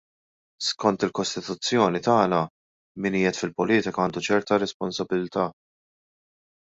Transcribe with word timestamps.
Skont 0.67 1.03
il-Kostituzzjoni 1.07 2.01
tagħna 2.07 2.39
min 3.05 3.17
qiegħed 3.19 3.39
fil-politika 3.43 4.03
għandu 4.07 4.25
ċerta 4.31 4.59
responsabilità. 4.65 5.47